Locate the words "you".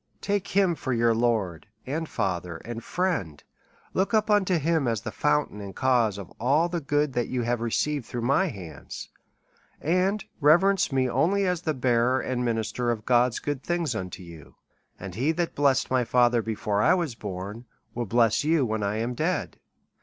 7.27-7.43, 14.23-14.55, 18.43-18.65